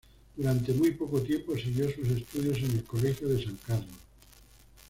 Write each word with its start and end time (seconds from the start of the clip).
Durante 0.35 0.73
muy 0.73 0.89
poco 0.93 1.21
tiempo 1.21 1.55
siguió 1.55 1.85
sus 1.91 2.09
estudios 2.09 2.57
en 2.57 2.71
el 2.71 2.83
Colegio 2.85 3.27
de 3.27 3.43
San 3.43 3.55
Carlos. 3.57 3.97